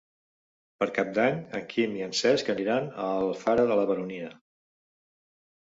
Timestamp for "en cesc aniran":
2.07-2.89